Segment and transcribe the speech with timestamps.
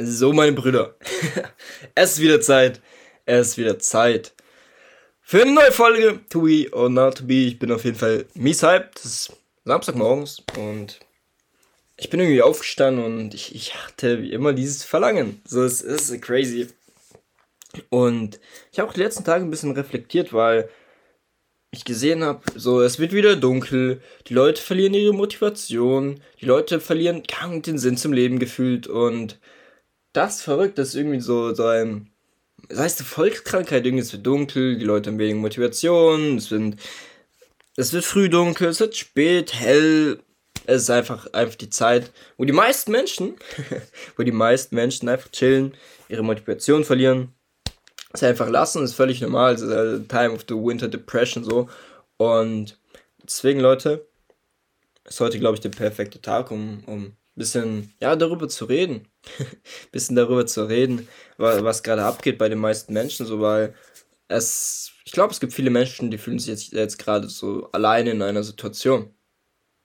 [0.00, 0.96] So, meine Brüder.
[1.94, 2.80] es ist wieder Zeit.
[3.26, 4.34] Es ist wieder Zeit.
[5.20, 6.20] Für eine neue Folge.
[6.30, 7.46] To be or not to be.
[7.46, 8.98] Ich bin auf jeden Fall mies hyped.
[8.98, 9.32] Es ist
[9.64, 10.98] Samstagmorgens und
[11.96, 15.40] ich bin irgendwie aufgestanden und ich, ich hatte wie immer dieses Verlangen.
[15.46, 16.66] So, es ist crazy.
[17.88, 18.40] Und
[18.72, 20.68] ich habe auch die letzten Tage ein bisschen reflektiert, weil
[21.70, 26.80] ich gesehen habe, so es wird wieder dunkel, die Leute verlieren ihre Motivation, die Leute
[26.80, 27.22] verlieren
[27.64, 29.38] den Sinn zum Leben gefühlt und
[30.14, 32.10] das verrückt, dass irgendwie so, so ein,
[32.68, 36.76] das heißt eine Volkskrankheit, irgendwie es wird dunkel, die Leute haben weniger Motivation, es wird,
[37.76, 40.20] es wird früh dunkel, es wird spät, hell,
[40.66, 43.34] es ist einfach, einfach die Zeit, wo die meisten Menschen,
[44.16, 45.74] wo die meisten Menschen einfach chillen,
[46.08, 47.34] ihre Motivation verlieren,
[48.12, 51.68] es einfach lassen, ist völlig normal, es ist halt Time of the Winter Depression so
[52.16, 52.78] und
[53.22, 54.06] deswegen Leute,
[55.04, 59.08] ist heute glaube ich der perfekte Tag, um, um bisschen, ja, darüber zu reden.
[59.92, 63.74] bisschen darüber zu reden, was gerade abgeht bei den meisten Menschen, so, weil
[64.28, 68.10] es, ich glaube, es gibt viele Menschen, die fühlen sich jetzt, jetzt gerade so alleine
[68.10, 69.14] in einer Situation.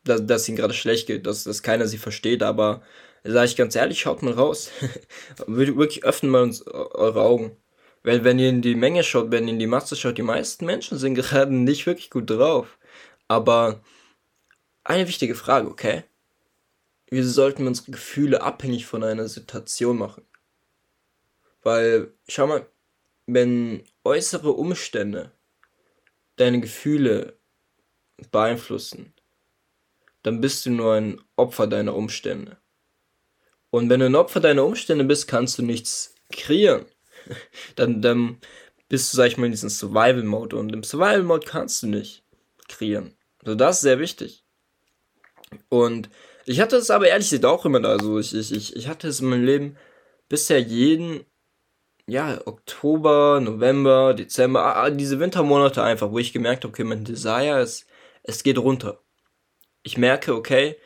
[0.06, 2.82] Dass, dass ihnen gerade schlecht geht, dass, dass keiner sie versteht, aber
[3.24, 4.72] sage ich ganz ehrlich, schaut mal raus.
[5.48, 7.58] Wirklich öffnen mal uns eure Augen.
[8.04, 10.66] Weil wenn ihr in die Menge schaut, wenn ihr in die Masse schaut, die meisten
[10.66, 12.78] Menschen sind gerade nicht wirklich gut drauf.
[13.28, 13.84] Aber
[14.84, 16.04] eine wichtige Frage, okay?
[17.10, 20.24] Wir sollten unsere Gefühle abhängig von einer Situation machen.
[21.64, 22.68] Weil, schau mal,
[23.26, 25.32] wenn äußere Umstände
[26.36, 27.38] deine Gefühle
[28.32, 29.14] beeinflussen,
[30.24, 32.58] dann bist du nur ein Opfer deiner Umstände.
[33.72, 36.86] Und wenn du ein Opfer deiner Umstände bist, kannst du nichts kreieren.
[37.76, 38.40] dann, dann
[38.88, 40.56] bist du, sag ich mal, in diesem Survival-Mode.
[40.56, 42.24] Und im Survival-Mode kannst du nicht
[42.68, 43.16] kreieren.
[43.44, 44.44] Also das ist sehr wichtig.
[45.70, 46.10] Und
[46.50, 47.90] ich hatte es aber ehrlich gesagt auch immer da.
[47.90, 49.78] Also ich, ich, ich, ich hatte es in meinem Leben
[50.30, 51.24] bisher jeden,
[52.08, 57.62] ja, Oktober, November, Dezember, ah, diese Wintermonate einfach, wo ich gemerkt habe, okay, mein Desire
[57.62, 57.86] ist,
[58.24, 59.00] es geht runter.
[59.84, 60.78] Ich merke, okay,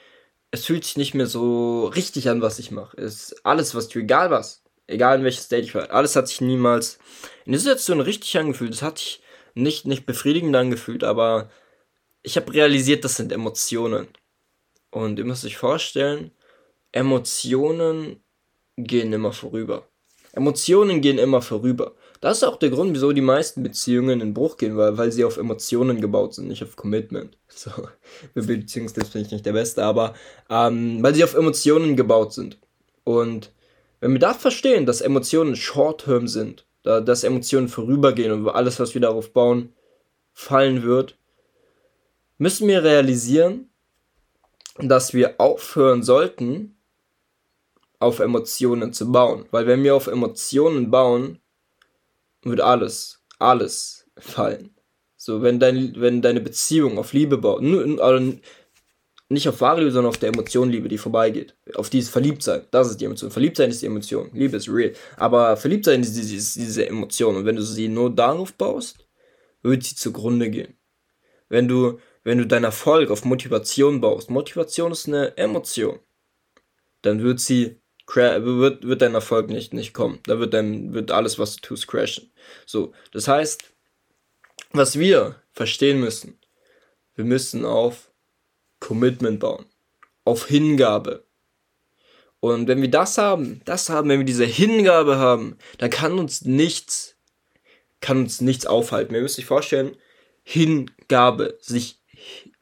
[0.52, 2.98] es fühlt sich nicht mehr so richtig an, was ich mache.
[2.98, 6.42] Es alles, was du, egal was, egal in welches State ich war, alles hat sich
[6.42, 7.00] niemals
[7.46, 8.74] in der Situation richtig angefühlt.
[8.74, 9.24] Es hat sich
[9.56, 11.50] nicht, nicht befriedigend angefühlt, aber
[12.22, 14.10] ich habe realisiert, das sind Emotionen.
[14.94, 16.32] Und ihr müsst euch vorstellen,
[16.92, 18.18] Emotionen
[18.78, 19.88] gehen immer vorüber.
[20.34, 21.94] Emotionen gehen immer vorüber.
[22.22, 25.26] Das ist auch der Grund, wieso die meisten Beziehungen in Bruch gehen, weil, weil sie
[25.26, 27.38] auf Emotionen gebaut sind, nicht auf Commitment.
[27.56, 27.72] So,
[28.34, 30.16] Beziehungstipps bin ich nicht der Beste, aber
[30.50, 32.58] ähm, weil sie auf Emotionen gebaut sind.
[33.04, 33.52] Und
[34.00, 38.94] wenn wir da verstehen, dass Emotionen short-term sind, da, dass Emotionen vorübergehen und alles, was
[38.96, 39.74] wir darauf bauen,
[40.34, 41.16] fallen wird,
[42.38, 43.70] müssen wir realisieren,
[44.78, 46.78] dass wir aufhören sollten,
[48.00, 49.46] auf Emotionen zu bauen.
[49.52, 51.40] Weil wenn wir auf Emotionen bauen,
[52.44, 54.76] wird alles, alles fallen.
[55.16, 57.64] So, wenn, dein, wenn deine Beziehung auf Liebe baut,
[58.02, 58.34] also
[59.30, 61.56] nicht auf wahre Liebe, sondern auf der Emotion Liebe, die vorbeigeht.
[61.76, 63.32] Auf dieses Verliebtsein, das ist die Emotion.
[63.32, 64.94] Verliebtsein ist die Emotion, Liebe ist real.
[65.16, 67.38] Aber Verliebtsein ist diese, diese Emotion.
[67.38, 69.08] Und wenn du sie nur darauf baust,
[69.62, 70.76] wird sie zugrunde gehen.
[71.48, 76.00] Wenn du wenn du deinen Erfolg auf Motivation baust, Motivation ist eine Emotion,
[77.02, 80.20] dann wird sie wird, wird dein Erfolg nicht, nicht kommen.
[80.26, 82.32] Da wird dein, wird alles, was du tust, crashen.
[82.66, 83.74] So, das heißt,
[84.72, 86.38] was wir verstehen müssen,
[87.16, 88.12] wir müssen auf
[88.80, 89.66] Commitment bauen,
[90.26, 91.26] auf Hingabe.
[92.40, 96.42] Und wenn wir das haben, das haben, wenn wir diese Hingabe haben, dann kann uns
[96.42, 97.16] nichts,
[98.02, 99.14] kann uns nichts aufhalten.
[99.14, 99.96] Wir müssen sich vorstellen,
[100.44, 102.03] Hingabe, sich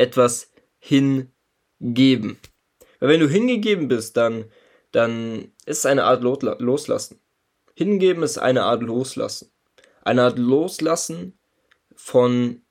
[0.01, 2.39] etwas hingeben.
[2.99, 4.45] Weil wenn du hingegeben bist, dann,
[4.91, 7.19] dann ist es eine Art Loslassen.
[7.75, 9.51] Hingeben ist eine Art Loslassen.
[10.03, 11.37] Eine Art Loslassen
[11.95, 12.61] von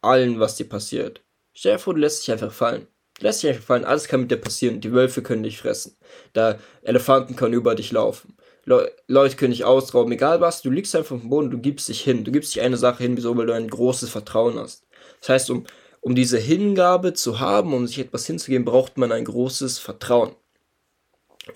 [0.00, 1.22] allen, was dir passiert.
[1.52, 2.86] Stell dir vor, du lässt dich einfach fallen.
[3.18, 4.80] Du lässt dich einfach fallen, alles kann mit dir passieren.
[4.80, 5.96] Die Wölfe können dich fressen.
[6.32, 8.36] Da Elefanten können über dich laufen.
[8.64, 11.88] Le Leute können dich ausrauben, egal was, du liegst einfach auf dem Boden, du gibst
[11.88, 12.24] dich hin.
[12.24, 13.36] Du gibst dich eine Sache hin, wieso?
[13.36, 14.83] Weil du ein großes Vertrauen hast.
[15.24, 15.64] Das heißt, um,
[16.02, 20.36] um diese Hingabe zu haben, um sich etwas hinzugeben, braucht man ein großes Vertrauen.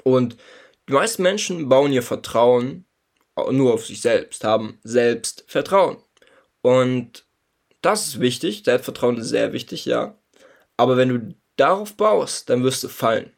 [0.04, 0.38] Und
[0.88, 2.86] die meisten Menschen bauen ihr Vertrauen
[3.50, 5.98] nur auf sich selbst, haben Selbstvertrauen.
[6.62, 7.26] Und
[7.82, 10.16] das ist wichtig, Selbstvertrauen ist sehr wichtig, ja.
[10.78, 13.34] Aber wenn du darauf baust, dann wirst du fallen.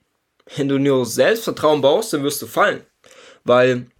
[0.56, 2.86] Wenn du nur Selbstvertrauen baust, dann wirst du fallen.
[3.42, 3.90] Weil,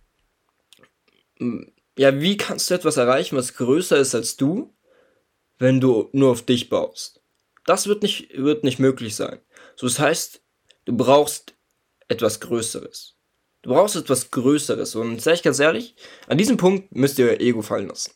[1.99, 4.73] ja, wie kannst du etwas erreichen, was größer ist als du,
[5.61, 7.21] wenn du nur auf dich baust.
[7.67, 9.39] Das wird nicht, wird nicht möglich sein.
[9.77, 10.41] So, das heißt,
[10.87, 11.55] du brauchst
[12.09, 13.15] etwas Größeres.
[13.63, 14.97] Du brauchst etwas Größeres.
[14.97, 15.95] Und sag ich ganz ehrlich,
[16.27, 18.13] an diesem Punkt müsst ihr euer Ego fallen lassen.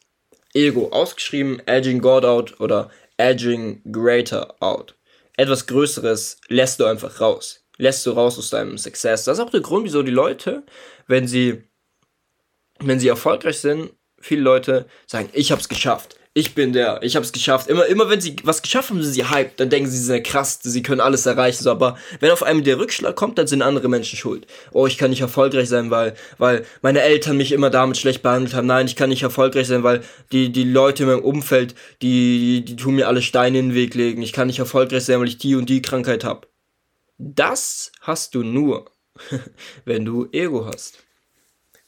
[0.54, 4.96] Ego ausgeschrieben, edging God out oder edging greater out.
[5.36, 7.64] Etwas Größeres lässt du einfach raus.
[7.76, 9.24] Lässt du raus aus deinem Success.
[9.24, 10.62] Das ist auch der Grund, wieso die Leute,
[11.06, 11.64] wenn sie,
[12.78, 17.24] wenn sie erfolgreich sind, viele Leute sagen, ich hab's geschafft ich bin der, ich habe
[17.24, 17.68] es geschafft.
[17.68, 20.26] Immer, immer wenn sie was geschafft haben, sind sie hyped, dann denken sie, sie sind
[20.26, 21.62] krass, sie können alles erreichen.
[21.62, 24.48] So, aber wenn auf einmal der Rückschlag kommt, dann sind andere Menschen schuld.
[24.72, 28.52] Oh, ich kann nicht erfolgreich sein, weil, weil meine Eltern mich immer damit schlecht behandelt
[28.52, 28.66] haben.
[28.66, 30.02] Nein, ich kann nicht erfolgreich sein, weil
[30.32, 33.94] die, die Leute in meinem Umfeld, die, die tun mir alle Steine in den Weg
[33.94, 34.20] legen.
[34.20, 36.48] Ich kann nicht erfolgreich sein, weil ich die und die Krankheit habe.
[37.16, 38.90] Das hast du nur,
[39.84, 40.98] wenn du Ego hast.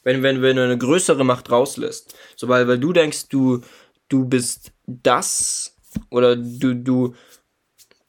[0.04, 2.14] Wenn, wenn, wenn du eine größere Macht rauslässt.
[2.36, 3.62] So, weil, weil du denkst, du,
[4.08, 5.74] du bist das
[6.10, 7.14] oder du, du,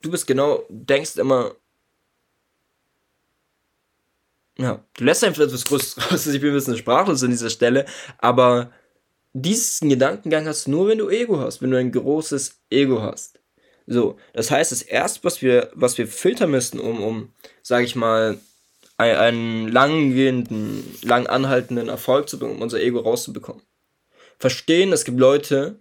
[0.01, 1.55] du bist genau, denkst immer,
[4.57, 7.85] ja, du lässt einfach etwas Größeres raus, ich bin ein bisschen sprachlos an dieser Stelle,
[8.17, 8.71] aber
[9.33, 13.39] diesen Gedankengang hast du nur, wenn du Ego hast, wenn du ein großes Ego hast.
[13.85, 17.95] So, das heißt, das erste, was wir, was wir filtern müssen, um, um, sag ich
[17.95, 18.37] mal,
[18.97, 23.61] einen, einen langgehenden, lang anhaltenden Erfolg zu bekommen, um unser Ego rauszubekommen.
[24.39, 25.79] Verstehen, es gibt Leute,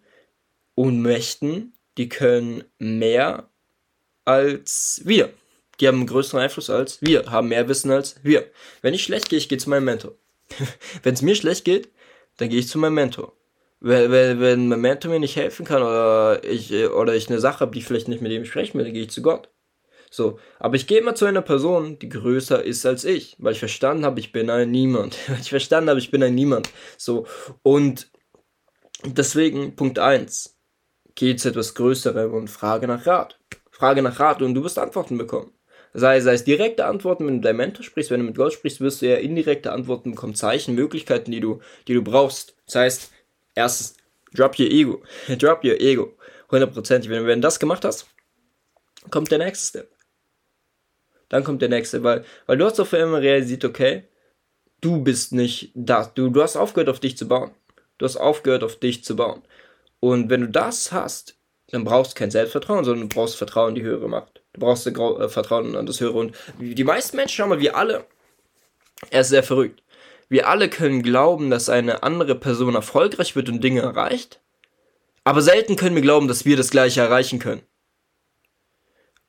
[0.76, 3.50] und Mächten, die können mehr
[4.24, 5.32] als wir.
[5.80, 8.48] Die haben einen größeren Einfluss als wir, haben mehr Wissen als wir.
[8.82, 10.12] Wenn ich schlecht gehe, ich gehe zu meinem Mentor.
[11.02, 11.88] wenn es mir schlecht geht,
[12.36, 13.32] dann gehe ich zu meinem Mentor.
[13.80, 17.60] Wenn, wenn, wenn mein Mentor mir nicht helfen kann oder ich, oder ich eine Sache
[17.60, 19.48] habe, die ich vielleicht nicht mit ihm sprechen will, dann gehe ich zu Gott.
[20.10, 23.58] So, aber ich gehe immer zu einer Person, die größer ist als ich, weil ich
[23.58, 25.16] verstanden habe, ich bin ein Niemand.
[25.28, 26.70] Weil ich verstanden habe, ich bin ein Niemand.
[26.96, 27.26] So,
[27.62, 28.10] und
[29.04, 30.55] deswegen Punkt 1
[31.16, 33.38] geh zu etwas Größerem und frage nach Rat.
[33.70, 35.52] Frage nach Rat und du wirst Antworten bekommen.
[35.92, 38.80] Sei, sei es direkte Antworten, wenn du deinem Mentor sprichst, wenn du mit Gott sprichst,
[38.80, 42.54] wirst du ja indirekte Antworten bekommen, Zeichen, Möglichkeiten, die du, die du brauchst.
[42.66, 43.12] Das heißt,
[43.54, 43.96] erstens,
[44.34, 45.02] drop your ego.
[45.38, 46.14] drop your ego.
[46.50, 47.10] Hundertprozentig.
[47.10, 48.06] Wenn, wenn du das gemacht hast,
[49.10, 49.96] kommt der nächste Step.
[51.28, 54.04] Dann kommt der nächste, weil, weil du hast auf einmal realisiert, okay,
[54.80, 56.14] du bist nicht das.
[56.14, 57.52] Du, du hast aufgehört, auf dich zu bauen.
[57.98, 59.42] Du hast aufgehört, auf dich zu bauen.
[60.00, 61.36] Und wenn du das hast,
[61.68, 64.42] dann brauchst du kein Selbstvertrauen, sondern du brauchst Vertrauen in die höhere Macht.
[64.52, 66.18] Du brauchst äh, Vertrauen an das höhere.
[66.18, 68.06] Und die meisten Menschen, schau mal, wir alle,
[69.10, 69.82] er ist sehr verrückt.
[70.28, 74.40] Wir alle können glauben, dass eine andere Person erfolgreich wird und Dinge erreicht,
[75.24, 77.62] aber selten können wir glauben, dass wir das gleiche erreichen können.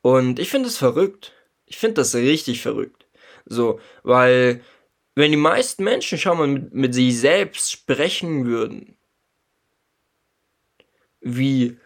[0.01, 1.33] Und ich finde es verrückt.
[1.65, 3.07] Ich finde das richtig verrückt.
[3.45, 4.61] So, weil
[5.15, 8.96] wenn die meisten Menschen, schau mal, mit, mit sich selbst sprechen würden,
[11.21, 11.77] wie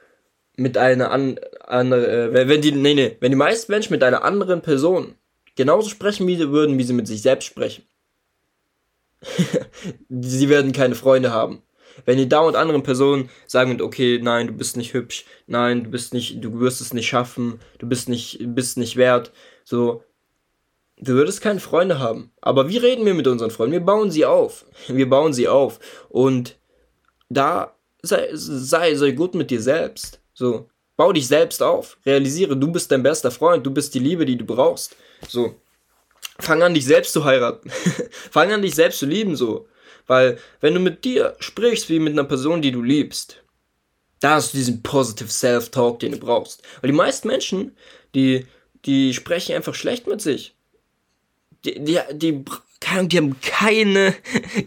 [0.55, 4.23] mit einer an, andere, äh, wenn die, nee, nee, wenn die meisten Menschen mit einer
[4.23, 5.15] anderen Person
[5.55, 7.83] genauso sprechen wie sie würden, wie sie mit sich selbst sprechen.
[10.09, 11.61] sie werden keine Freunde haben.
[12.05, 16.13] Wenn die dauernd anderen Personen sagen, okay, nein, du bist nicht hübsch, nein, du bist
[16.13, 19.31] nicht, du wirst es nicht schaffen, du bist nicht, bist nicht wert,
[19.65, 20.03] so,
[20.97, 22.31] du würdest keine Freunde haben.
[22.41, 23.73] Aber wie reden wir mit unseren Freunden?
[23.73, 24.65] Wir bauen sie auf.
[24.87, 25.79] Wir bauen sie auf.
[26.09, 26.57] Und
[27.29, 30.19] da sei, sei, sei gut mit dir selbst.
[30.33, 31.97] So, bau dich selbst auf.
[32.05, 34.95] Realisiere, du bist dein bester Freund, du bist die Liebe, die du brauchst.
[35.27, 35.55] So,
[36.39, 37.71] fang an, dich selbst zu heiraten.
[38.31, 39.67] fang an, dich selbst zu lieben, so.
[40.07, 43.41] Weil, wenn du mit dir sprichst wie mit einer Person, die du liebst,
[44.19, 46.61] da hast du diesen positive Self-Talk, den du brauchst.
[46.81, 47.75] Weil die meisten Menschen,
[48.13, 48.45] die,
[48.85, 50.55] die sprechen einfach schlecht mit sich.
[51.65, 52.45] Die, die, die
[52.83, 54.15] die haben keine,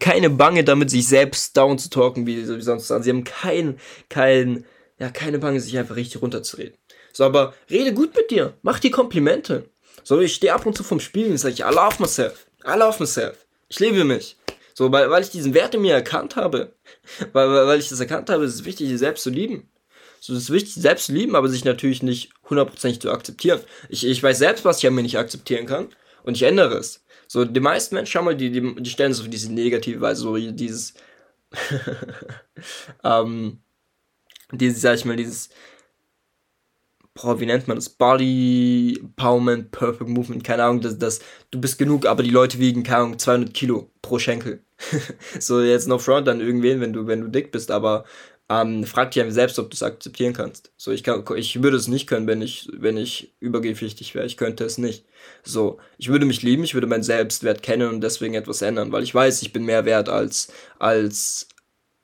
[0.00, 3.02] keine Bange damit, sich selbst down zu talken, wie, wie sonst an.
[3.02, 3.78] Sie haben kein,
[4.08, 4.64] kein,
[4.98, 6.76] ja, keine Bange, sich einfach richtig runterzureden.
[7.12, 8.54] So, aber rede gut mit dir.
[8.62, 9.68] Mach dir Komplimente.
[10.02, 12.46] So, ich stehe ab und zu vom Spiel und sage I love myself.
[12.66, 13.46] I love myself.
[13.68, 14.36] Ich liebe mich.
[14.74, 16.74] So, weil, weil ich diesen Wert in mir erkannt habe.
[17.32, 19.68] Weil, weil ich das erkannt habe, ist es wichtig, sich selbst zu lieben.
[20.20, 23.60] So, es ist wichtig, selbst zu lieben, aber sich natürlich nicht hundertprozentig zu akzeptieren.
[23.88, 25.88] Ich, ich weiß selbst, was ich an mir nicht akzeptieren kann.
[26.22, 27.03] Und ich ändere es.
[27.28, 30.36] So, die meisten Menschen, schau mal, die, die, die stellen so diese negative Weise, so
[30.36, 30.94] dieses,
[33.04, 33.60] ähm,
[34.52, 35.50] dieses, sag ich mal, dieses,
[37.14, 37.88] boah, wie nennt man das?
[37.88, 42.82] Body Empowerment, Perfect Movement, keine Ahnung, das, das, du bist genug, aber die Leute wiegen,
[42.82, 44.64] keine Ahnung, 200 Kilo pro Schenkel.
[45.38, 48.04] so, jetzt no front an irgendwen, wenn du, wenn du dick bist, aber
[48.60, 50.70] ähm, frag dich selbst, ob du es akzeptieren kannst.
[50.76, 54.26] So, ich kann, ich würde es nicht können, wenn ich, wenn ich übergewichtig wäre.
[54.26, 55.04] Ich könnte es nicht.
[55.42, 59.02] So, ich würde mich lieben, ich würde meinen Selbstwert kennen und deswegen etwas ändern, weil
[59.02, 61.48] ich weiß, ich bin mehr wert als, als,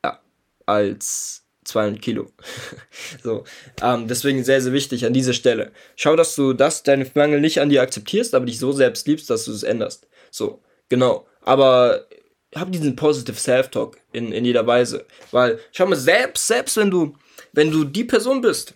[0.03, 0.19] ja,
[0.65, 2.31] als 200 Kilo.
[3.23, 3.43] so,
[3.81, 5.71] ähm, deswegen sehr, sehr wichtig an dieser Stelle.
[5.95, 9.29] Schau, dass du das, deine Mangel nicht an dir akzeptierst, aber dich so selbst liebst,
[9.29, 10.07] dass du es änderst.
[10.31, 11.27] So, genau.
[11.43, 12.07] Aber
[12.55, 15.05] hab diesen positive Self-Talk in, in jeder Weise.
[15.31, 17.15] Weil, schau mal, selbst, selbst wenn du,
[17.53, 18.73] wenn du die Person bist,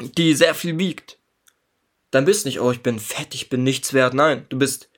[0.00, 1.18] die sehr viel wiegt,
[2.10, 4.14] dann bist du nicht, oh, ich bin fett, ich bin nichts wert.
[4.14, 4.88] Nein, du bist,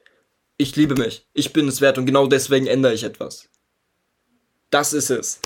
[0.56, 3.48] ich liebe mich, ich bin es wert und genau deswegen ändere ich etwas.
[4.70, 5.40] Das ist es.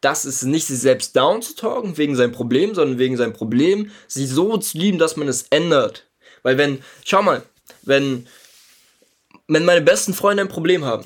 [0.00, 3.90] Das ist nicht sich selbst down zu talken wegen seinem Problem, sondern wegen seinem Problem,
[4.06, 6.06] sich so zu lieben, dass man es ändert.
[6.42, 7.42] Weil wenn, schau mal,
[7.82, 8.26] wenn,
[9.48, 11.04] wenn meine besten Freunde ein Problem haben,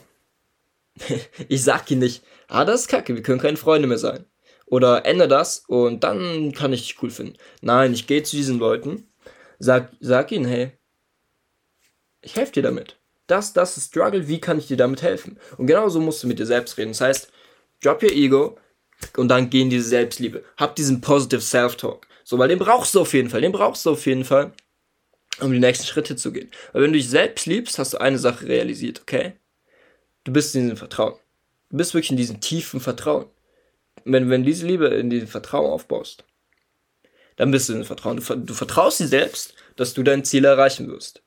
[1.49, 4.25] ich sag ihnen nicht, ah, das ist kacke, wir können keine Freunde mehr sein.
[4.66, 7.37] Oder ändere das und dann kann ich dich cool finden.
[7.61, 9.06] Nein, ich gehe zu diesen Leuten,
[9.58, 10.72] sag, sag ihnen, hey,
[12.22, 12.99] ich helfe dir damit.
[13.26, 15.38] Das, das ist Struggle, wie kann ich dir damit helfen?
[15.56, 16.92] Und genauso musst du mit dir selbst reden.
[16.92, 17.32] Das heißt,
[17.82, 18.58] drop your ego
[19.16, 20.44] und dann gehen diese Selbstliebe.
[20.56, 22.06] Hab diesen positive Self-Talk.
[22.25, 23.40] So, weil den brauchst du auf jeden Fall.
[23.40, 24.52] Den brauchst du auf jeden Fall,
[25.40, 26.50] um die nächsten Schritte zu gehen.
[26.72, 29.34] Weil wenn du dich selbst liebst, hast du eine Sache realisiert, okay?
[30.25, 31.14] Du bist in diesem Vertrauen.
[31.71, 33.26] Du bist wirklich in diesem tiefen Vertrauen.
[34.05, 36.25] Wenn, wenn diese Liebe in diesem Vertrauen aufbaust,
[37.37, 38.17] dann bist du in diesem Vertrauen.
[38.19, 41.23] Du, du vertraust dir selbst, dass du dein Ziel erreichen wirst.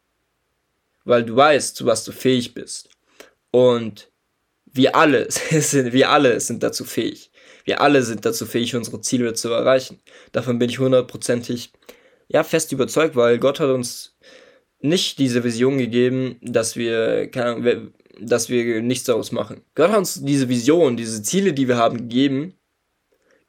[1.04, 2.90] Weil du weißt, zu was du fähig bist.
[3.52, 4.10] Und
[4.66, 7.32] wir alle sind, wir alle sind dazu fähig.
[7.64, 10.00] Wir alle sind dazu fähig, unsere Ziele zu erreichen.
[10.32, 11.72] Davon bin ich hundertprozentig,
[12.28, 14.16] ja, fest überzeugt, weil Gott hat uns
[14.82, 19.62] nicht diese Vision gegeben, dass wir, keine, dass wir nichts daraus machen.
[19.75, 22.53] Gott hat uns diese Vision, diese Ziele, die wir haben, gegeben,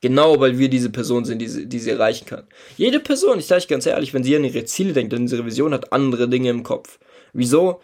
[0.00, 2.46] genau weil wir diese Person sind, die sie, die sie erreichen kann.
[2.76, 5.46] Jede Person, ich sage euch ganz ehrlich, wenn sie an ihre Ziele denkt, an ihre
[5.46, 6.98] Vision hat andere Dinge im Kopf.
[7.32, 7.80] Wieso?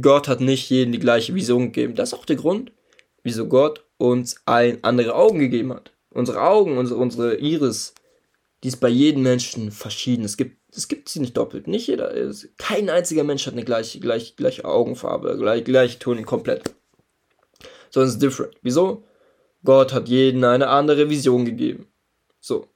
[0.00, 1.94] Gott hat nicht jedem die gleiche Vision gegeben.
[1.94, 2.72] Das ist auch der Grund,
[3.22, 5.92] wieso Gott uns ein andere Augen gegeben hat.
[6.10, 7.94] Unsere Augen, unsere, unsere Iris,
[8.62, 10.24] die ist bei jedem Menschen verschieden.
[10.24, 11.66] Es gibt, es gibt sie nicht doppelt.
[11.66, 12.12] Nicht jeder,
[12.56, 16.74] kein einziger Mensch hat eine gleiche, gleiche, gleiche Augenfarbe, gleich, gleiche Ton komplett.
[17.90, 18.54] Sondern es ist different.
[18.62, 19.04] Wieso?
[19.64, 21.86] Gott hat jedem eine andere Vision gegeben.
[22.40, 22.68] So.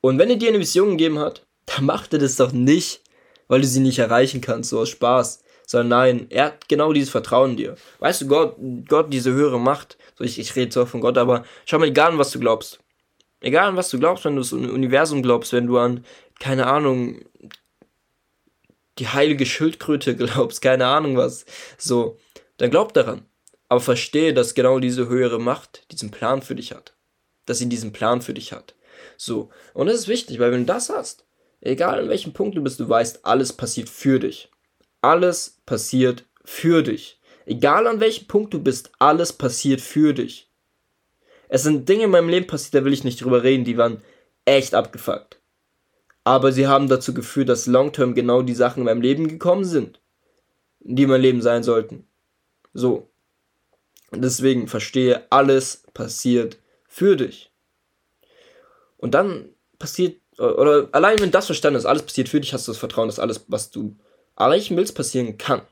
[0.00, 3.02] Und wenn er dir eine Vision gegeben hat, dann macht er das doch nicht,
[3.48, 5.42] weil du sie nicht erreichen kannst, so aus Spaß.
[5.66, 7.76] Sondern nein, er hat genau dieses Vertrauen in dir.
[7.98, 8.56] Weißt du, Gott,
[8.88, 12.12] Gott, diese höhere Macht, so ich, ich rede zwar von Gott, aber schau mal, egal
[12.12, 12.78] an was du glaubst.
[13.40, 16.04] Egal an was du glaubst, wenn du das Universum glaubst, wenn du an,
[16.38, 17.20] keine Ahnung,
[18.98, 21.44] die heilige Schildkröte glaubst, keine Ahnung was,
[21.78, 22.18] so,
[22.56, 23.26] dann glaub daran.
[23.68, 26.94] Aber verstehe, dass genau diese höhere Macht diesen Plan für dich hat.
[27.46, 28.74] Dass sie diesen Plan für dich hat.
[29.16, 29.50] So.
[29.74, 31.26] Und das ist wichtig, weil wenn du das hast,
[31.60, 34.50] egal in welchem Punkt du bist, du weißt, alles passiert für dich.
[35.00, 37.20] Alles passiert für dich.
[37.44, 40.45] Egal an welchem Punkt du bist, alles passiert für dich.
[41.48, 44.02] Es sind Dinge in meinem Leben passiert, da will ich nicht drüber reden, die waren
[44.44, 45.38] echt abgefuckt.
[46.24, 50.00] Aber sie haben dazu geführt, dass long-term genau die Sachen in meinem Leben gekommen sind,
[50.80, 52.06] die in meinem Leben sein sollten.
[52.74, 53.08] So.
[54.10, 57.52] Und deswegen verstehe, alles passiert für dich.
[58.96, 62.72] Und dann passiert, oder allein wenn das verstanden ist, alles passiert für dich, hast du
[62.72, 63.96] das Vertrauen, dass alles, was du
[64.36, 65.62] erreichen willst, passieren kann.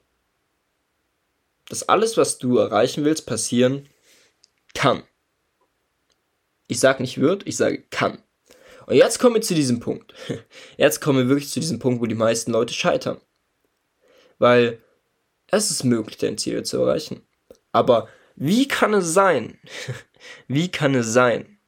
[1.69, 3.89] Dass alles, was du erreichen willst, passieren
[4.75, 5.03] kann.
[6.75, 8.19] Ich sage nicht wird, ich sage kann.
[8.87, 10.13] Und jetzt kommen wir zu diesem Punkt.
[10.77, 13.21] Jetzt kommen wir wirklich zu diesem Punkt, wo die meisten Leute scheitern.
[14.41, 14.83] Weil
[15.47, 17.23] es ist möglich, dein Ziel zu erreichen.
[17.71, 19.61] Aber wie kann es sein,
[20.49, 21.61] wie kann es sein,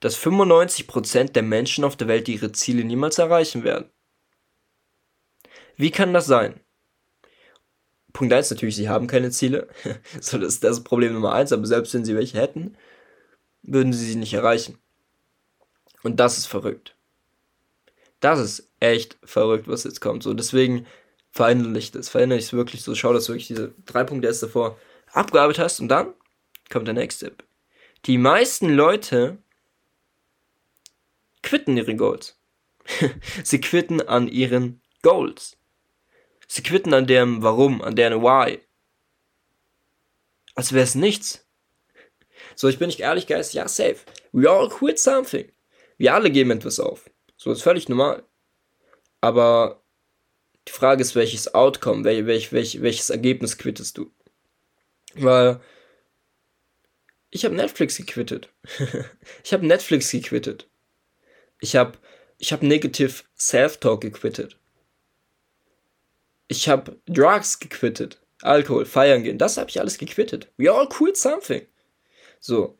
[0.00, 3.88] dass 95% der Menschen auf der Welt ihre Ziele niemals erreichen werden?
[5.76, 6.60] Wie kann das sein?
[8.12, 9.68] Punkt 1 natürlich, sie haben keine Ziele.
[10.20, 12.76] so, das ist das Problem Nummer 1, aber selbst wenn sie welche hätten,
[13.62, 14.78] würden sie sie nicht erreichen.
[16.02, 16.96] Und das ist verrückt.
[18.20, 20.22] Das ist echt verrückt, was jetzt kommt.
[20.22, 20.86] So, deswegen
[21.30, 24.78] verinnerlich das, verinnerlich es wirklich so, schau, dass du wirklich diese drei Punkte erst davor
[25.12, 26.14] abgearbeitet hast und dann
[26.70, 27.44] kommt der nächste Tipp.
[28.06, 29.38] Die meisten Leute
[31.42, 32.38] quitten ihre Goals.
[33.44, 35.56] Sie quitten an ihren Goals.
[36.48, 38.60] Sie quitten an deren Warum, an deren Why.
[40.54, 41.46] Als wäre es nichts.
[42.54, 43.96] So, ich bin nicht ehrlich, Guys, ja, safe.
[44.32, 45.50] We all quit something.
[45.98, 47.10] Wir alle geben etwas auf.
[47.36, 48.22] So, ist völlig normal.
[49.20, 49.82] Aber
[50.68, 54.10] die Frage ist, welches Outcome, welch, welch, welch, welches Ergebnis quittest du?
[55.14, 55.60] Weil
[57.30, 58.48] ich habe Netflix gequittet.
[59.44, 60.68] ich habe Netflix gequittet.
[61.60, 61.98] Ich habe
[62.38, 64.58] ich habe Negative Self-Talk gequittet.
[66.48, 68.20] Ich habe Drugs gequittet.
[68.42, 69.38] Alkohol, feiern gehen.
[69.38, 70.50] Das habe ich alles gequittet.
[70.56, 71.64] We all quit something.
[72.42, 72.76] So.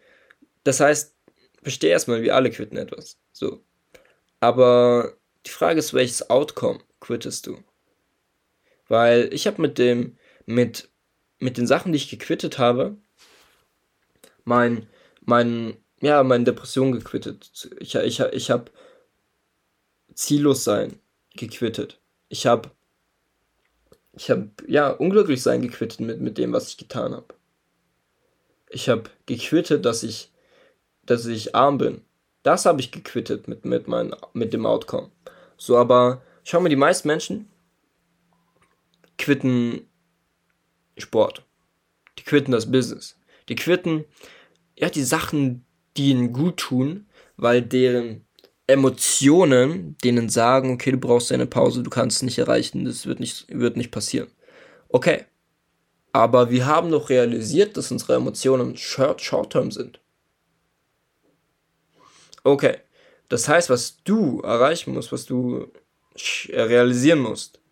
[0.65, 1.17] Das heißt,
[1.63, 3.19] verstehe erstmal, wir alle quitten etwas.
[3.33, 3.65] So.
[4.41, 5.15] Aber
[5.47, 7.59] die Frage ist, welches Outcome quittest du?
[8.89, 10.93] Weil ich habe mit dem, mit
[11.43, 12.97] mit den Sachen, die ich gequittet habe,
[14.45, 14.87] mein,
[15.21, 17.51] mein, ja, meine Depression gequittet.
[17.81, 18.71] Ich, ich, ich habe
[20.15, 21.01] ziellos sein
[21.35, 22.01] gequittet.
[22.29, 22.71] Ich habe,
[24.13, 27.35] ich habe, ja, unglücklich sein gequittet mit, mit dem, was ich getan habe.
[28.73, 30.33] Ich habe gequittet, dass ich,
[31.05, 32.03] dass ich arm bin.
[32.43, 35.11] Das habe ich gequittet mit, mit, mein, mit dem Outcome.
[35.57, 37.49] So, aber schau mal, die meisten Menschen
[39.19, 39.87] quitten
[40.99, 41.45] Sport.
[42.19, 43.17] Die quitten das Business.
[43.49, 44.05] Die quitten,
[44.77, 45.65] ja, die Sachen,
[45.97, 48.25] die ihnen gut tun, weil deren
[48.67, 53.21] Emotionen denen sagen, okay, du brauchst eine Pause, du kannst es nicht erreichen, das wird
[53.21, 54.29] nicht, wird nicht passieren.
[54.89, 55.25] Okay.
[56.13, 60.01] Aber wir haben doch realisiert, dass unsere Emotionen short-term sind.
[62.45, 62.79] Okay.
[63.29, 65.73] Das heißt, was du erreichen musst, was du
[66.51, 67.63] realisieren musst,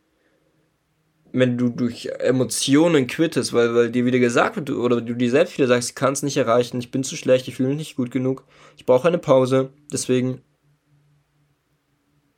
[1.32, 5.58] wenn du durch Emotionen quittest, weil, weil dir wieder gesagt wird, oder du dir selbst
[5.58, 7.96] wieder sagst, ich kann es nicht erreichen, ich bin zu schlecht, ich fühle mich nicht
[7.96, 8.44] gut genug,
[8.76, 10.40] ich brauche eine Pause, deswegen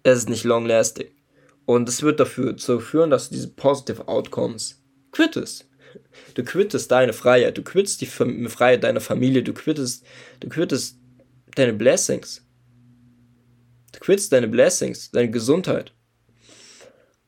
[0.02, 1.08] es ist nicht long lasting.
[1.64, 4.82] Und es wird dafür zu führen, dass du diese positive Outcomes
[5.12, 5.68] quittest.
[6.34, 10.04] Du quittest deine Freiheit, du quittest die Freiheit deiner Familie, du quittest,
[10.40, 10.98] du quittest
[11.54, 12.44] deine Blessings.
[13.92, 15.92] Du quittest deine Blessings, deine Gesundheit.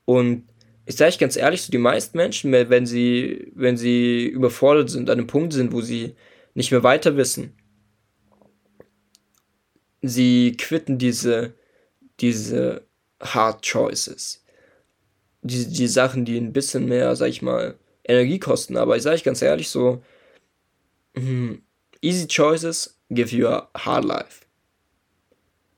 [0.06, 0.44] Und
[0.86, 5.08] ich sage euch ganz ehrlich, so die meisten Menschen, wenn sie, wenn sie überfordert sind,
[5.08, 6.14] an einem Punkt sind, wo sie
[6.54, 7.56] nicht mehr weiter wissen,
[10.02, 11.54] sie quitten diese,
[12.20, 12.86] diese
[13.20, 14.44] Hard Choices.
[15.42, 18.76] Die, die Sachen, die ein bisschen mehr, sag ich mal, Energie kosten.
[18.76, 20.02] Aber ich sage euch ganz ehrlich, so,
[21.14, 21.62] hm,
[22.00, 24.42] easy choices give you a hard life.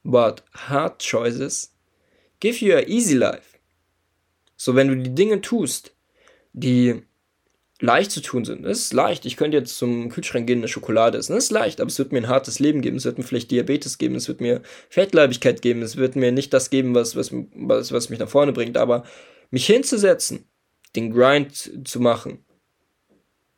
[0.05, 1.73] But hard choices
[2.41, 3.59] give you a easy life.
[4.57, 5.93] So, wenn du die Dinge tust,
[6.53, 7.03] die
[7.81, 9.27] leicht zu tun sind, das ist leicht.
[9.27, 11.35] Ich könnte jetzt zum Kühlschrank gehen, eine Schokolade essen.
[11.35, 12.97] Das ist leicht, aber es wird mir ein hartes Leben geben.
[12.97, 14.15] Es wird mir vielleicht Diabetes geben.
[14.15, 15.83] Es wird mir Fettleibigkeit geben.
[15.83, 18.79] Es wird mir nicht das geben, was, was, was, was mich nach vorne bringt.
[18.79, 19.05] Aber
[19.51, 20.49] mich hinzusetzen,
[20.97, 22.45] den Grind zu machen,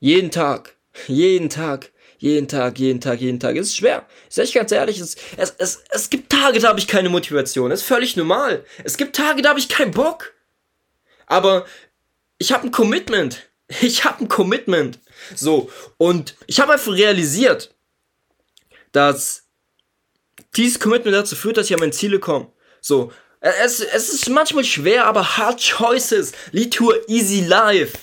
[0.00, 3.56] jeden Tag, jeden Tag, jeden Tag, jeden Tag, jeden Tag.
[3.56, 4.06] Es ist schwer.
[4.28, 7.70] Ich sage ganz ehrlich, es, es, es, es gibt Tage, da habe ich keine Motivation.
[7.70, 8.64] Das ist völlig normal.
[8.84, 10.34] Es gibt Tage, da habe ich keinen Bock.
[11.26, 11.64] Aber
[12.38, 13.44] ich habe ein Commitment.
[13.82, 14.98] Ich habe ein Commitment.
[15.34, 17.74] So, und ich habe einfach realisiert,
[18.92, 19.46] dass
[20.56, 22.50] dieses Commitment dazu führt, dass ich an meine Ziele komme.
[22.80, 27.98] So, es, es ist manchmal schwer, aber hard choices lead to a easy life.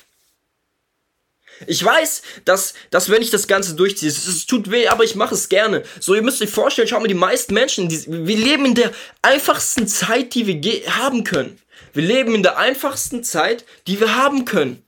[1.67, 5.15] Ich weiß, dass, dass wenn ich das Ganze durchziehe, es, es tut weh, aber ich
[5.15, 5.83] mache es gerne.
[5.99, 8.91] So, ihr müsst euch vorstellen, schau mal, die meisten Menschen, die, wir leben in der
[9.21, 11.57] einfachsten Zeit, die wir haben können.
[11.93, 14.84] Wir leben in der einfachsten Zeit, die wir haben können.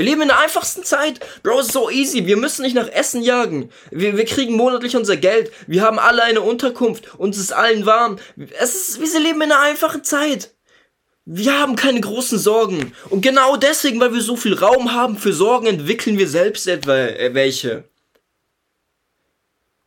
[0.00, 1.20] Wir leben in der einfachsten Zeit.
[1.42, 2.24] Bro, ist so easy.
[2.24, 3.68] Wir müssen nicht nach Essen jagen.
[3.90, 5.52] Wir, wir kriegen monatlich unser Geld.
[5.66, 7.14] Wir haben alle eine Unterkunft.
[7.16, 8.16] Uns ist allen warm.
[8.58, 10.54] Es ist, wir leben in einer einfachen Zeit.
[11.26, 12.94] Wir haben keine großen Sorgen.
[13.10, 16.96] Und genau deswegen, weil wir so viel Raum haben für Sorgen, entwickeln wir selbst etwa
[16.96, 17.84] äh, welche.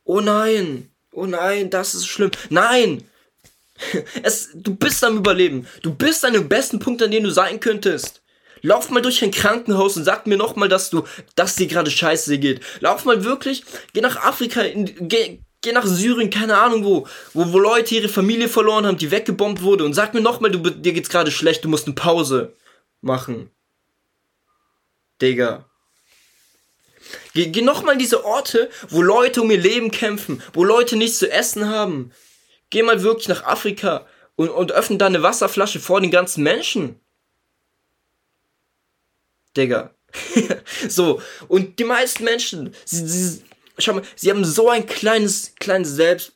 [0.04, 0.90] Oh nein.
[1.10, 2.30] Oh nein, das ist schlimm.
[2.50, 3.02] Nein.
[4.22, 5.66] Es, du bist am Überleben.
[5.82, 8.20] Du bist an dem besten Punkt, an dem du sein könntest.
[8.64, 12.38] Lauf mal durch ein Krankenhaus und sag mir nochmal, dass du, dass dir gerade scheiße
[12.38, 12.62] geht.
[12.80, 17.52] Lauf mal wirklich, geh nach Afrika, in, geh, geh nach Syrien, keine Ahnung wo, wo,
[17.52, 20.94] wo Leute ihre Familie verloren haben, die weggebombt wurde und sag mir nochmal, du, dir
[20.94, 22.54] geht's gerade schlecht, du musst eine Pause
[23.02, 23.50] machen.
[25.20, 25.66] Digga.
[27.34, 31.18] Geh, geh nochmal in diese Orte, wo Leute um ihr Leben kämpfen, wo Leute nichts
[31.18, 32.12] zu essen haben.
[32.70, 36.98] Geh mal wirklich nach Afrika und, und öffne da eine Wasserflasche vor den ganzen Menschen.
[39.56, 39.90] Digga.
[40.88, 43.42] so, und die meisten Menschen, sie, sie,
[43.78, 46.32] schau mal, sie haben so ein kleines, kleines Selbst,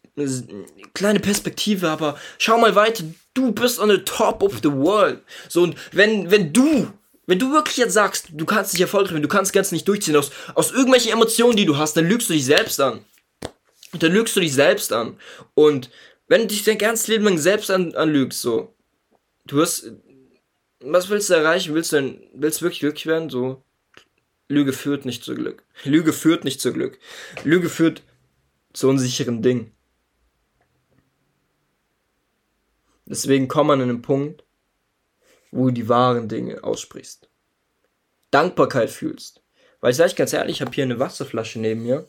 [0.94, 3.04] kleine Perspektive, aber schau mal weiter,
[3.34, 5.20] du bist on the top of the world.
[5.48, 6.92] So, und wenn, wenn du,
[7.26, 10.16] wenn du wirklich jetzt sagst, du kannst nicht erfolgreich werden, du kannst ganz nicht durchziehen,
[10.16, 13.04] aus, aus irgendwelchen Emotionen, die du hast, dann lügst du dich selbst an.
[13.92, 15.18] Dann lügst du dich selbst an.
[15.54, 15.90] Und
[16.26, 18.74] wenn du dich dein ganzes Leben lang selbst an, anlügst, so,
[19.46, 19.92] du wirst,
[20.80, 21.74] was willst du erreichen?
[21.74, 23.30] Willst du denn, willst wirklich glücklich werden?
[23.30, 23.62] So,
[24.48, 25.64] Lüge führt nicht zu Glück.
[25.84, 26.98] Lüge führt nicht zu Glück.
[27.44, 28.02] Lüge führt
[28.72, 29.72] zu unsicheren Dingen.
[33.06, 34.44] Deswegen komm an einen Punkt,
[35.50, 37.28] wo du die wahren Dinge aussprichst.
[38.30, 39.42] Dankbarkeit fühlst.
[39.80, 42.06] Weil ich sage ganz ehrlich, ich habe hier eine Wasserflasche neben mir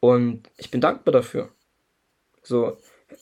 [0.00, 1.50] und ich bin dankbar dafür.
[2.42, 2.78] So,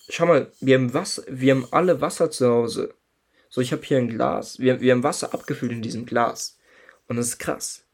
[0.08, 2.94] schau mal, wir haben Wasser, wir haben alle Wasser zu Hause.
[3.48, 4.58] So, ich habe hier ein Glas.
[4.58, 6.58] Wir, wir haben Wasser abgefüllt in diesem Glas.
[7.06, 7.84] Und das ist krass.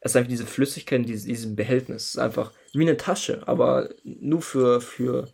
[0.00, 2.02] Es ist einfach diese Flüssigkeit in diesem, diesem Behältnis.
[2.02, 5.28] Es ist einfach wie eine Tasche, aber nur für, für.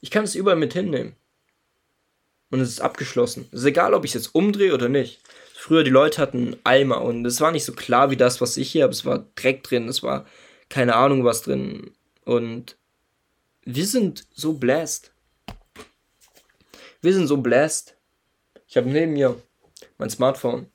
[0.00, 1.16] Ich kann es überall mit hinnehmen.
[2.50, 3.48] Und es ist abgeschlossen.
[3.50, 5.20] Es ist egal, ob ich es jetzt umdrehe oder nicht.
[5.54, 8.70] Früher die Leute hatten Eimer und es war nicht so klar wie das, was ich
[8.70, 8.92] hier habe.
[8.92, 10.26] Es war Dreck drin, es war
[10.68, 11.92] keine Ahnung was drin.
[12.24, 12.76] Und
[13.64, 15.12] wir sind so blessed.
[17.00, 17.93] Wir sind so blessed.
[18.74, 19.40] Ich habe neben mir
[19.98, 20.66] mein Smartphone.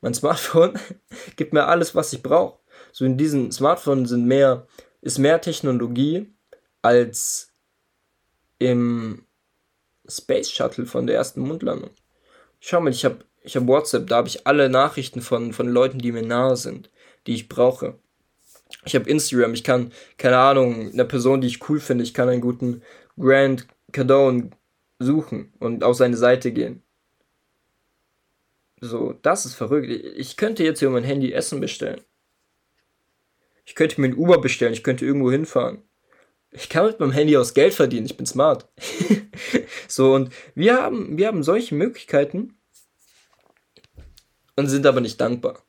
[0.00, 0.78] Mein Smartphone
[1.34, 2.60] gibt mir alles, was ich brauche.
[2.92, 4.68] So in diesem Smartphone sind mehr,
[5.00, 6.32] ist mehr Technologie
[6.82, 7.52] als
[8.60, 9.24] im
[10.08, 11.90] Space Shuttle von der ersten Mondlandung.
[12.60, 15.98] Schau mal, ich habe ich hab WhatsApp, da habe ich alle Nachrichten von, von Leuten,
[15.98, 16.90] die mir nahe sind,
[17.26, 17.98] die ich brauche.
[18.84, 22.28] Ich habe Instagram, ich kann, keine Ahnung, eine Person, die ich cool finde, ich kann
[22.28, 22.82] einen guten
[23.18, 24.50] Grant Cardone
[25.00, 26.84] suchen und auf seine Seite gehen.
[28.86, 29.88] So, das ist verrückt.
[29.88, 32.00] Ich könnte jetzt über mein Handy Essen bestellen.
[33.64, 35.82] Ich könnte mir ein Uber bestellen, ich könnte irgendwo hinfahren.
[36.52, 38.68] Ich kann mit meinem Handy aus Geld verdienen, ich bin smart.
[39.88, 42.56] so, und wir haben, wir haben solche Möglichkeiten
[44.54, 45.62] und sind aber nicht dankbar.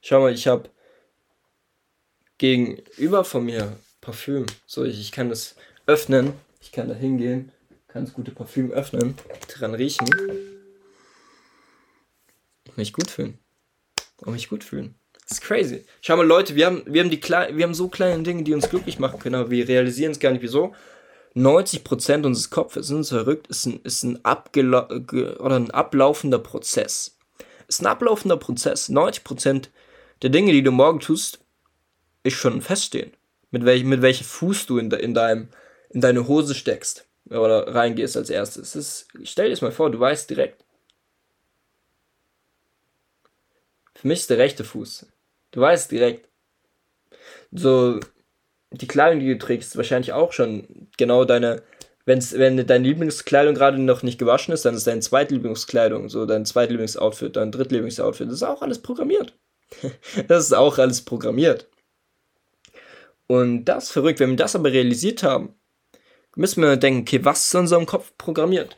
[0.00, 0.70] Schau mal, ich habe
[2.38, 4.46] gegenüber von mir Parfüm.
[4.66, 5.56] So, ich, ich kann das
[5.86, 6.32] öffnen.
[6.62, 7.52] Ich kann da hingehen,
[7.88, 9.14] kann das gute Parfüm öffnen,
[9.48, 10.08] dran riechen
[12.76, 13.38] mich gut fühlen.
[14.18, 14.94] Und mich gut fühlen.
[15.26, 15.84] Das ist crazy.
[16.00, 18.54] Schau mal, Leute, wir haben, wir haben, die Kle wir haben so kleine Dinge, die
[18.54, 20.42] uns glücklich machen können, aber wir realisieren es gar nicht.
[20.42, 20.74] Wieso?
[21.34, 27.18] 90% unseres Kopfes sind verrückt, ist ein, ist ein, oder ein ablaufender Prozess.
[27.66, 28.88] Ist ein ablaufender Prozess.
[28.88, 29.68] 90%
[30.22, 31.40] der Dinge, die du morgen tust,
[32.22, 33.12] ist schon feststehen.
[33.50, 35.48] Mit, welch, mit welchem Fuß du in, de, in, deinem,
[35.90, 38.76] in deine Hose steckst oder reingehst als erstes.
[38.76, 40.63] Ist, stell dir das mal vor, du weißt direkt,
[43.94, 45.06] Für mich ist der rechte Fuß.
[45.52, 46.28] Du weißt direkt.
[47.52, 48.00] So,
[48.72, 51.62] die Kleidung, die du trägst, wahrscheinlich auch schon genau deine.
[52.06, 56.44] Wenn's, wenn deine Lieblingskleidung gerade noch nicht gewaschen ist, dann ist deine Zweitlieblingskleidung, so dein
[56.44, 58.26] Zweitlieblingsoutfit, dein Drittlieblingsoutfit.
[58.26, 59.32] Das ist auch alles programmiert.
[60.28, 61.66] das ist auch alles programmiert.
[63.26, 64.20] Und das ist verrückt.
[64.20, 65.54] Wenn wir das aber realisiert haben,
[66.36, 68.76] müssen wir denken, okay, was ist in unserem Kopf programmiert?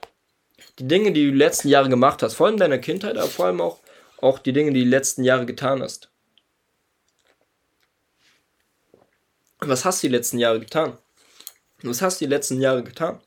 [0.78, 3.28] Die Dinge, die du die letzten Jahre gemacht hast, vor allem in deiner Kindheit, aber
[3.28, 3.80] vor allem auch
[4.20, 6.10] auch die Dinge, die die letzten Jahre getan hast.
[9.58, 10.98] Was hast du die letzten Jahre getan?
[11.82, 13.20] Was hast du die letzten Jahre getan?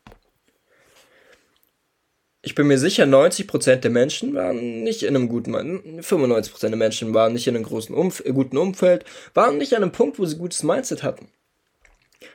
[2.42, 7.14] Ich bin mir sicher, 90% der Menschen waren nicht in einem guten, 95% der Menschen
[7.14, 10.26] waren nicht in einem großen Umf äh, guten Umfeld, waren nicht an einem Punkt, wo
[10.26, 11.30] sie gutes Mindset hatten.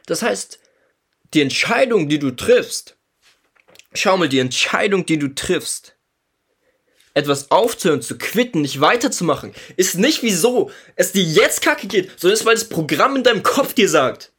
[0.06, 0.58] Das heißt,
[1.32, 2.96] die Entscheidung, die du triffst,
[3.94, 5.93] schau mal, die Entscheidung, die du triffst,
[7.14, 12.34] etwas aufzuhören, zu quitten, nicht weiterzumachen, ist nicht wieso es dir jetzt kacke geht, sondern
[12.34, 14.32] ist, weil das Programm in deinem Kopf dir sagt,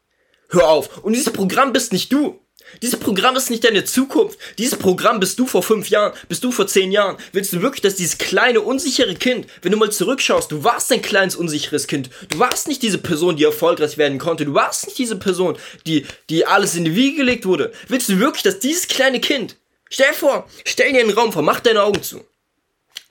[0.49, 1.03] hör auf.
[1.03, 2.39] Und dieses Programm bist nicht du.
[2.81, 4.37] Dieses Programm ist nicht deine Zukunft.
[4.57, 7.15] Dieses Programm bist du vor fünf Jahren, bist du vor zehn Jahren.
[7.31, 11.01] Willst du wirklich, dass dieses kleine, unsichere Kind, wenn du mal zurückschaust, du warst ein
[11.01, 12.09] kleines, unsicheres Kind.
[12.31, 14.45] Du warst nicht diese Person, die erfolgreich werden konnte.
[14.45, 17.71] Du warst nicht diese Person, die, die alles in die Wiege gelegt wurde.
[17.87, 19.55] Willst du wirklich, dass dieses kleine Kind,
[19.89, 22.25] stell vor, stell dir einen Raum vor, mach deine Augen zu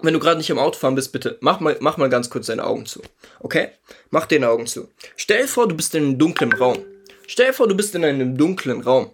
[0.02, 2.46] wenn du gerade nicht im Auto fahren bist, bitte mach mal, mach mal ganz kurz
[2.46, 3.02] deine Augen zu.
[3.40, 3.70] Okay?
[4.10, 4.88] Mach deine Augen zu.
[5.16, 6.78] Stell vor, du bist in einem dunklen Raum.
[7.26, 9.10] Stell vor, du bist in einem dunklen Raum.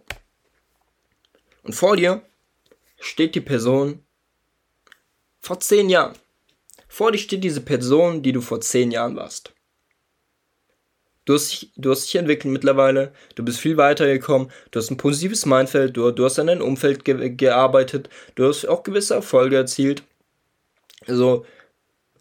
[1.63, 2.23] Und vor dir
[2.99, 4.01] steht die Person
[5.41, 6.15] vor zehn Jahren.
[6.89, 9.53] Vor dir steht diese Person, die du vor zehn Jahren warst.
[11.27, 15.47] Du hast, du hast dich entwickelt mittlerweile, du bist viel weitergekommen, du hast ein positives
[15.47, 20.03] Mindfeld, du, du hast an deinem Umfeld ge gearbeitet, du hast auch gewisse Erfolge erzielt
[21.11, 21.45] also,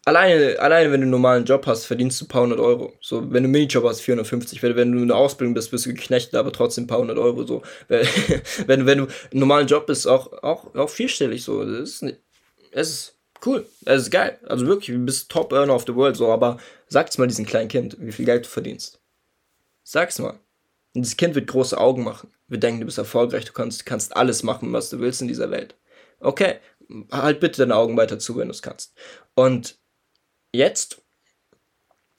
[0.04, 2.92] alleine, alleine wenn du einen normalen Job hast, verdienst du ein paar hundert Euro.
[3.00, 4.62] So, wenn du einen Minijob hast, 450.
[4.62, 7.18] Wenn, wenn du in der Ausbildung bist, bist du geknechtet, aber trotzdem ein paar hundert
[7.18, 7.44] Euro.
[7.44, 11.42] So, wenn, wenn du einen normalen Job bist, auch, auch, auch vierstellig.
[11.44, 12.14] So, das ist,
[12.72, 13.66] es ist cool.
[13.84, 14.38] Es ist geil.
[14.46, 16.16] Also wirklich, du bist Top Earner of the World.
[16.16, 19.00] So, aber sag's mal diesem kleinen Kind, wie viel Geld du verdienst.
[19.82, 20.38] Sag's mal.
[20.94, 22.30] Und das Kind wird große Augen machen.
[22.48, 25.52] Wir denken, du bist erfolgreich, du kannst, kannst alles machen, was du willst in dieser
[25.52, 25.76] Welt.
[26.18, 26.56] Okay,
[27.10, 28.94] halt bitte deine Augen weiter zu, wenn du es kannst.
[29.34, 29.78] Und
[30.52, 31.02] jetzt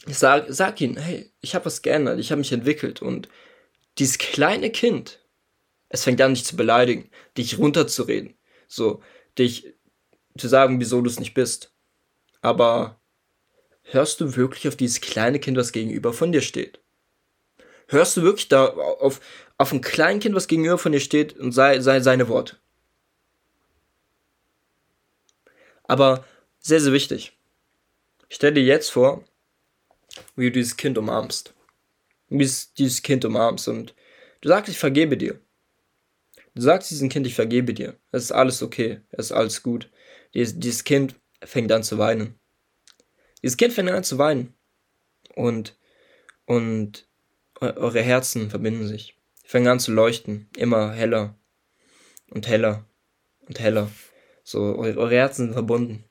[0.05, 3.29] sag, sag ihnen, hey, ich habe was geändert, ich habe mich entwickelt und
[3.97, 5.19] dieses kleine Kind,
[5.89, 8.35] es fängt an, dich zu beleidigen, dich runterzureden,
[8.67, 9.01] so,
[9.37, 9.73] dich
[10.37, 11.73] zu sagen, wieso du es nicht bist.
[12.41, 13.01] Aber
[13.83, 16.79] hörst du wirklich auf dieses kleine Kind, was gegenüber von dir steht?
[17.87, 19.19] Hörst du wirklich da auf,
[19.57, 22.60] auf ein Kleinkind, was gegenüber von dir steht und sei, sei seine Worte?
[25.91, 26.23] Aber
[26.59, 27.37] sehr, sehr wichtig.
[28.29, 29.25] Stell dir jetzt vor,
[30.37, 31.53] wie du dieses Kind umarmst.
[32.29, 33.93] Wie du dieses Kind umarmst und
[34.39, 35.41] du sagst, ich vergebe dir.
[36.55, 37.97] Du sagst diesem Kind, ich vergebe dir.
[38.13, 39.01] Es ist alles okay.
[39.09, 39.91] Es ist alles gut.
[40.33, 42.39] Dieses, dieses Kind fängt an zu weinen.
[43.43, 44.53] Dieses Kind fängt an zu weinen.
[45.35, 45.77] Und,
[46.45, 47.05] und
[47.59, 49.17] eure Herzen verbinden sich.
[49.43, 50.47] Fangen an zu leuchten.
[50.55, 51.37] Immer heller.
[52.29, 52.85] Und heller.
[53.41, 53.91] Und heller.
[54.51, 56.03] So, eure Herzen sind verbunden.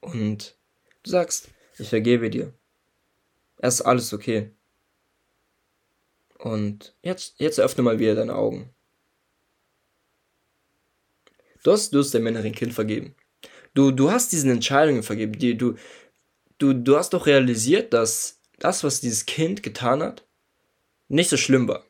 [0.00, 0.58] Und
[1.04, 2.52] du sagst, ich vergebe dir.
[3.58, 4.50] Es ist alles okay.
[6.36, 8.70] Und jetzt, jetzt öffne mal wieder deine Augen.
[11.62, 13.14] Du hast, du hast dem inneren Kind vergeben.
[13.72, 15.38] Du, du hast diesen Entscheidungen vergeben.
[15.38, 15.76] Die, du,
[16.58, 20.26] du, du hast doch realisiert, dass das, was dieses Kind getan hat,
[21.06, 21.84] nicht so schlimm war.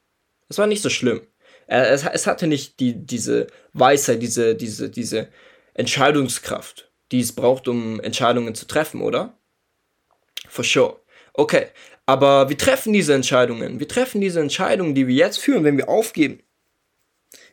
[0.50, 1.22] Es war nicht so schlimm.
[1.66, 5.31] Es, es hatte nicht die, diese Weisheit, diese, diese, diese
[5.74, 9.37] Entscheidungskraft, die es braucht, um Entscheidungen zu treffen, oder?
[10.48, 11.00] For sure.
[11.32, 11.66] Okay,
[12.06, 13.80] aber wir treffen diese Entscheidungen.
[13.80, 16.40] Wir treffen diese Entscheidungen, die wir jetzt führen, wenn wir aufgeben.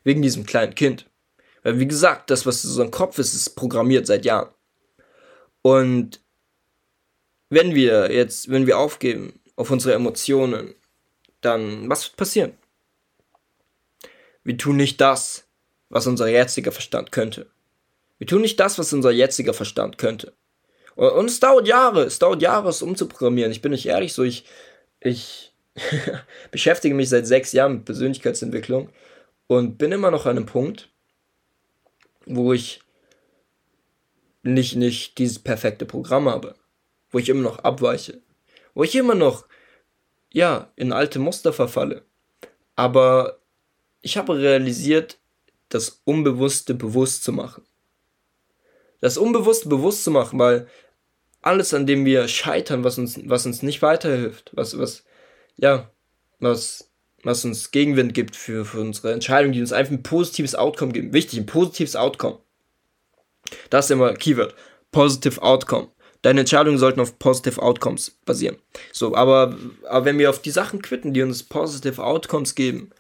[0.04, 1.08] Wegen diesem kleinen Kind.
[1.64, 4.50] Weil, wie gesagt, das, was in unserem Kopf ist, ist programmiert seit Jahren.
[5.62, 6.22] Und
[7.50, 10.74] wenn wir jetzt, wenn wir aufgeben auf unsere Emotionen,
[11.42, 12.54] dann was wird passieren?
[14.44, 15.48] Wir tun nicht das,
[15.90, 17.48] was unser jetziger Verstand könnte.
[18.22, 20.34] Wir tun nicht das, was unser jetziger Verstand könnte.
[20.94, 23.52] Und, und es dauert Jahre, es dauert Jahre, es umzuprogrammieren.
[23.52, 24.46] Ich bin nicht ehrlich, so ich,
[25.00, 25.56] ich
[26.52, 28.90] beschäftige mich seit sechs Jahren mit Persönlichkeitsentwicklung
[29.48, 30.90] und bin immer noch an einem Punkt,
[32.28, 32.82] wo ich
[34.44, 36.54] nicht, nicht dieses perfekte Programm habe,
[37.10, 38.22] wo ich immer noch abweiche,
[38.76, 39.48] wo ich immer noch,
[40.32, 42.06] ja, in alte Muster verfalle.
[42.76, 43.40] Aber
[44.04, 45.18] ich habe realisiert,
[45.70, 47.64] das Unbewusste bewusst zu machen.
[49.02, 50.68] Das Unbewusste bewusst zu machen, weil
[51.42, 55.04] alles, an dem wir scheitern, was uns, was uns nicht weiterhilft, was, was,
[55.58, 55.92] ja,
[56.40, 56.92] was
[57.24, 61.14] was uns Gegenwind gibt für, für unsere Entscheidung, die uns einfach ein positives Outcome geben.
[61.14, 62.40] Wichtig, ein positives Outcome.
[63.70, 64.56] Das ist immer Keyword.
[64.92, 65.90] Positive Outcome.
[66.22, 68.58] Deine Entscheidungen sollten auf Positive Outcomes basieren.
[68.92, 72.92] So, aber, aber wenn wir auf die Sachen quitten, die uns Positive Outcomes geben,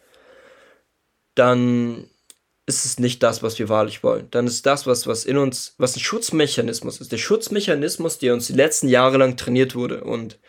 [1.36, 2.10] dann
[2.78, 4.28] ist es nicht das, was wir wahrlich wollen.
[4.32, 7.12] Dann ist das, was, was in uns, was ein Schutzmechanismus ist.
[7.12, 10.04] Der Schutzmechanismus, der uns die letzten Jahre lang trainiert wurde.
[10.04, 10.40] Und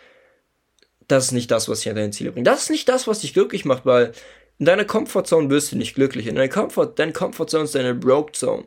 [1.08, 2.46] das ist nicht das, was dich an deine Ziele bringt.
[2.46, 4.12] Das ist nicht das, was dich glücklich macht, weil
[4.58, 6.26] in deiner Comfortzone wirst du nicht glücklich.
[6.26, 8.64] In deiner Comfort, deine Comfortzone ist deine Broke Zone.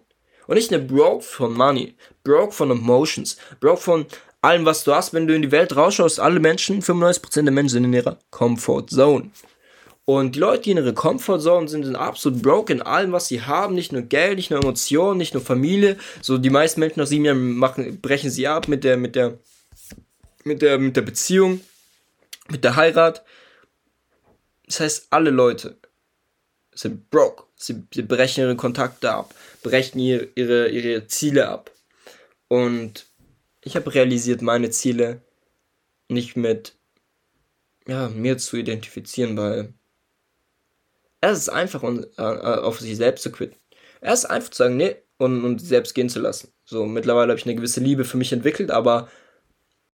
[0.47, 4.05] Und nicht eine Broke von Money, Broke von Emotions, Broke von
[4.41, 5.13] allem, was du hast.
[5.13, 8.87] Wenn du in die Welt rausschaust, alle Menschen, 95% der Menschen sind in ihrer Comfort
[8.89, 9.31] Zone.
[10.05, 13.27] Und die Leute, die in ihrer Comfort Zone sind, sind absolut broke in allem, was
[13.27, 13.73] sie haben.
[13.73, 15.97] Nicht nur Geld, nicht nur Emotionen, nicht nur Familie.
[16.21, 19.39] So die meisten Menschen nach sieben Jahren machen, brechen sie ab mit der, mit der,
[20.43, 21.61] mit der, mit der Beziehung
[22.49, 23.23] mit der Heirat.
[24.65, 25.77] Das heißt, alle Leute
[26.73, 27.43] sind broke.
[27.55, 31.71] Sie, sie brechen ihre Kontakte ab, brechen ihre, ihre, ihre Ziele ab.
[32.47, 33.05] Und
[33.61, 35.21] ich habe realisiert, meine Ziele
[36.09, 36.75] nicht mit
[37.87, 39.73] ja, mir zu identifizieren, weil
[41.31, 43.57] es ist einfach, äh, auf sich selbst zu quitten.
[44.01, 46.53] Es ist einfach zu sagen, nee, und, und selbst gehen zu lassen.
[46.65, 49.07] So, mittlerweile habe ich eine gewisse Liebe für mich entwickelt, aber